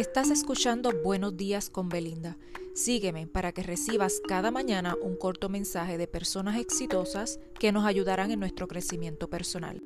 Estás 0.00 0.30
escuchando 0.30 0.92
Buenos 1.04 1.36
días 1.36 1.68
con 1.68 1.90
Belinda. 1.90 2.38
Sígueme 2.74 3.26
para 3.26 3.52
que 3.52 3.62
recibas 3.62 4.22
cada 4.26 4.50
mañana 4.50 4.96
un 5.02 5.14
corto 5.14 5.50
mensaje 5.50 5.98
de 5.98 6.06
personas 6.06 6.56
exitosas 6.56 7.38
que 7.58 7.70
nos 7.70 7.84
ayudarán 7.84 8.30
en 8.30 8.40
nuestro 8.40 8.66
crecimiento 8.66 9.28
personal. 9.28 9.82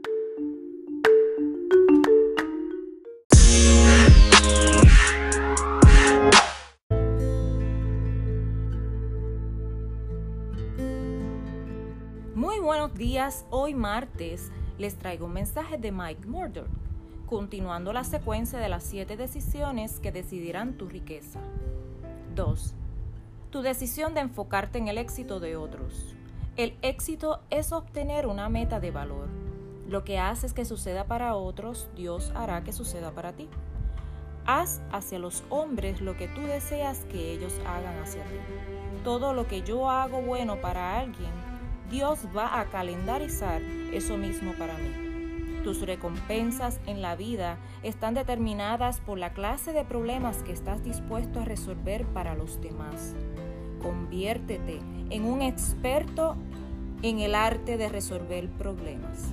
Muy 12.37 12.60
buenos 12.60 12.95
días, 12.95 13.46
hoy 13.51 13.74
martes 13.74 14.52
les 14.78 14.96
traigo 14.96 15.27
un 15.27 15.33
mensaje 15.33 15.77
de 15.77 15.91
Mike 15.91 16.24
Murdoch 16.28 16.84
continuando 17.27 17.92
la 17.92 18.05
secuencia 18.05 18.59
de 18.59 18.69
las 18.69 18.84
siete 18.84 19.16
decisiones 19.16 20.01
que 20.01 20.12
decidirán 20.12 20.74
tu 20.74 20.88
riqueza. 20.88 21.41
2. 22.34 22.74
Tu 23.50 23.62
decisión 23.62 24.14
de 24.14 24.20
enfocarte 24.20 24.78
en 24.78 24.88
el 24.88 24.98
éxito 24.98 25.41
de 25.41 25.56
otros. 25.56 26.14
El 26.56 26.77
éxito 26.83 27.41
es 27.50 27.73
obtener 27.73 28.27
una 28.27 28.48
meta 28.48 28.80
de 28.80 28.91
valor. 28.91 29.28
Lo 29.88 30.05
que 30.05 30.19
haces 30.19 30.52
que 30.52 30.64
suceda 30.64 31.05
para 31.05 31.34
otros, 31.34 31.88
Dios 31.97 32.33
hará 32.34 32.64
que 32.64 32.73
suceda 32.73 33.10
para 33.12 33.33
ti. 33.33 33.48
Haz 34.47 34.83
hacia 34.92 35.19
los 35.19 35.42
hombres 35.50 36.00
lo 36.00 36.16
que 36.16 36.28
tú 36.28 36.42
deseas 36.42 37.05
que 37.06 37.33
ellos 37.33 37.55
hagan 37.66 37.98
hacia 38.02 38.25
ti. 38.25 38.36
Todo 39.02 39.33
lo 39.33 39.47
que 39.47 39.62
yo 39.62 39.91
hago 39.91 40.20
bueno 40.22 40.61
para 40.61 40.98
alguien, 40.98 41.30
Dios 41.91 42.27
va 42.36 42.61
a 42.61 42.66
calendarizar 42.66 43.62
eso 43.62 44.16
mismo 44.16 44.52
para 44.59 44.77
mí. 44.78 45.13
Tus 45.64 45.80
recompensas 45.80 46.78
en 46.84 47.00
la 47.00 47.16
vida 47.16 47.56
están 47.83 48.12
determinadas 48.12 49.00
por 49.00 49.19
la 49.19 49.33
clase 49.33 49.72
de 49.72 49.83
problemas 49.83 50.42
que 50.42 50.52
estás 50.52 50.84
dispuesto 50.84 51.41
a 51.41 51.47
resolver 51.47 52.05
para 52.05 52.34
los 52.34 52.61
demás. 52.61 53.14
Conviértete 53.80 54.83
en 55.08 55.24
un 55.24 55.41
experto 55.41 56.36
en 57.00 57.20
el 57.20 57.34
arte 57.34 57.78
de 57.78 57.89
resolver 57.89 58.50
problemas. 58.50 59.33